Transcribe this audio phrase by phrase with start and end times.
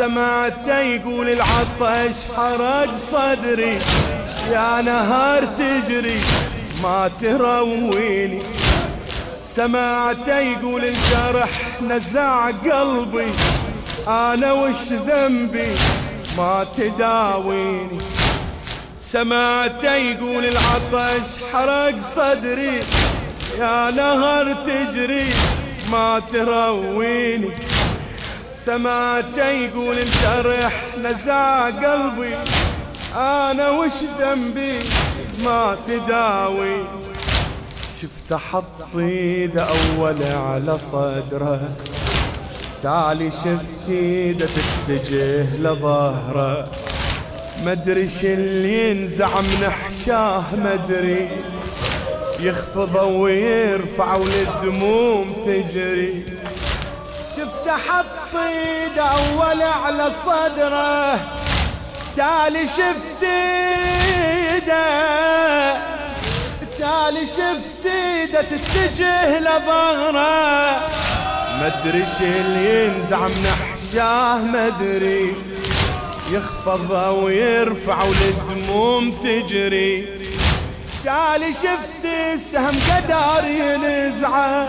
[0.00, 3.78] سمعت يقول العطش حرق صدري
[4.52, 6.20] يا نهار تجري
[6.82, 8.42] ما ترويني.
[9.42, 11.48] سمعت يقول الجرح
[11.88, 13.26] نزع قلبي
[14.08, 15.72] أنا وش ذنبي؟
[16.36, 17.98] ما تداويني.
[19.00, 22.80] سمعت يقول العطش حرق صدري
[23.58, 25.26] يا نهر تجري
[25.92, 27.69] ما ترويني.
[28.64, 32.34] سمعت يقول الجرح نزع قلبي.
[33.16, 34.78] أنا وش ذنبي؟
[35.44, 36.76] ما تداوي.
[38.02, 41.60] شفت حط ايده أول على صدره.
[42.82, 46.68] تالي شفت إيده تتجه لظهره.
[47.64, 51.28] مدري اللي ينزع من حشاه مدري
[52.40, 56.24] يخفضه ويرفع والدموم تجري
[57.36, 61.14] شفت حط ايده أول على صدره
[62.16, 64.70] تالي شفت إيده.
[66.78, 70.80] تالي شفت إيده تتجه لظهره.
[71.60, 75.34] مدري اللي ينزع من حشاه مدري
[76.30, 80.08] يخفض ويرفع والدموم تجري.
[81.04, 84.68] تالي شفت السهم قدر ينزعه.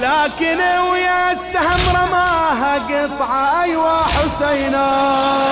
[0.00, 5.49] لكن ويا السهم رماها قطعة أيوة حسينا.